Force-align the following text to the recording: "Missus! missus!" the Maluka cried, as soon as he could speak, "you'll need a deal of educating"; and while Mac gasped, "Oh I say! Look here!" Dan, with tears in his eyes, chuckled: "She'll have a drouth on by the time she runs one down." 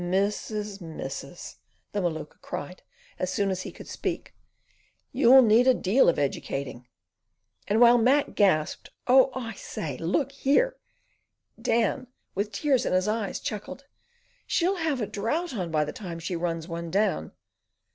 "Missus! 0.03 0.81
missus!" 0.81 1.57
the 1.91 2.01
Maluka 2.01 2.39
cried, 2.41 2.81
as 3.19 3.31
soon 3.31 3.51
as 3.51 3.61
he 3.61 3.71
could 3.71 3.87
speak, 3.87 4.33
"you'll 5.11 5.43
need 5.43 5.67
a 5.67 5.75
deal 5.75 6.09
of 6.09 6.17
educating"; 6.17 6.87
and 7.67 7.79
while 7.79 7.99
Mac 7.99 8.33
gasped, 8.33 8.89
"Oh 9.05 9.29
I 9.35 9.53
say! 9.53 9.97
Look 9.99 10.31
here!" 10.31 10.75
Dan, 11.61 12.07
with 12.33 12.51
tears 12.51 12.83
in 12.83 12.93
his 12.93 13.07
eyes, 13.07 13.39
chuckled: 13.39 13.85
"She'll 14.47 14.77
have 14.77 15.01
a 15.01 15.05
drouth 15.05 15.53
on 15.55 15.69
by 15.69 15.85
the 15.85 15.93
time 15.93 16.17
she 16.17 16.35
runs 16.35 16.67
one 16.67 16.89
down." 16.89 17.33